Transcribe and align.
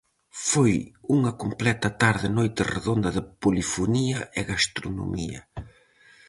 Foi 0.49 0.75
unha 1.15 1.31
completa 1.41 1.89
"tarde-noite 2.01 2.61
redonda 2.75 3.09
de 3.17 3.21
polifonía 3.41 4.19
e 4.39 4.41
gastronomía". 4.51 5.41